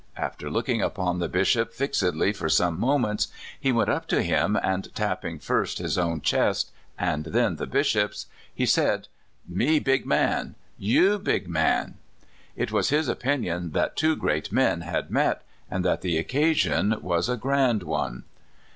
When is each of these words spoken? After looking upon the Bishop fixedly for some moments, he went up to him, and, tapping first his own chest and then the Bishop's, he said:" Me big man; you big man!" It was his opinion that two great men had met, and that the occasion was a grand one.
After 0.17 0.49
looking 0.49 0.81
upon 0.81 1.19
the 1.19 1.29
Bishop 1.29 1.71
fixedly 1.73 2.33
for 2.33 2.49
some 2.49 2.79
moments, 2.79 3.27
he 3.59 3.71
went 3.71 3.87
up 3.91 4.07
to 4.07 4.23
him, 4.23 4.57
and, 4.63 4.87
tapping 4.95 5.37
first 5.37 5.77
his 5.77 5.95
own 5.95 6.21
chest 6.21 6.71
and 6.97 7.25
then 7.25 7.57
the 7.57 7.67
Bishop's, 7.67 8.25
he 8.51 8.65
said:" 8.65 9.09
Me 9.61 9.77
big 9.77 10.07
man; 10.07 10.55
you 10.75 11.19
big 11.19 11.47
man!" 11.47 11.99
It 12.55 12.71
was 12.71 12.89
his 12.89 13.07
opinion 13.07 13.73
that 13.73 13.95
two 13.95 14.15
great 14.15 14.51
men 14.51 14.81
had 14.81 15.11
met, 15.11 15.43
and 15.69 15.85
that 15.85 16.01
the 16.01 16.17
occasion 16.17 16.95
was 16.99 17.29
a 17.29 17.37
grand 17.37 17.83
one. 17.83 18.23